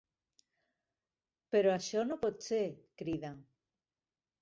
[1.57, 2.65] Però això no pot ser!
[2.83, 3.35] —crida—.